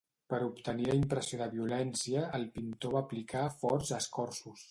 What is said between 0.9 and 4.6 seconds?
impressió de violència, el pintor va aplicar forts escorços.